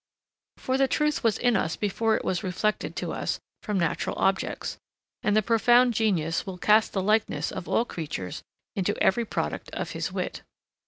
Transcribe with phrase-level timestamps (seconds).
[0.57, 4.79] For the truth was in us before it was reflected to us from natural objects;
[5.21, 8.41] and the profound genius will cast the likeness of all creatures
[8.75, 10.41] into every product of his wit.